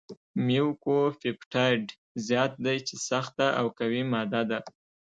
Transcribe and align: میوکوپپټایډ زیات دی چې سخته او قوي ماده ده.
میوکوپپټایډ 0.45 1.83
زیات 2.27 2.53
دی 2.65 2.77
چې 2.87 2.95
سخته 3.09 3.47
او 3.59 3.65
قوي 3.77 4.03
ماده 4.11 4.41
ده. 4.49 4.59